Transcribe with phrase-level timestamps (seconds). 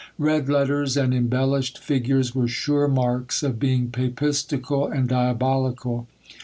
[0.17, 6.07] Red letters and embellished figures were sure marks of being papistical and diabolical.